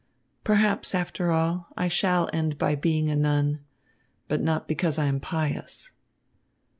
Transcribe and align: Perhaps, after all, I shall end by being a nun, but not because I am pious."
Perhaps, 0.43 0.95
after 0.95 1.29
all, 1.31 1.67
I 1.77 1.87
shall 1.87 2.27
end 2.33 2.57
by 2.57 2.73
being 2.73 3.07
a 3.11 3.15
nun, 3.15 3.59
but 4.27 4.41
not 4.41 4.67
because 4.67 4.97
I 4.97 5.05
am 5.05 5.19
pious." 5.19 5.91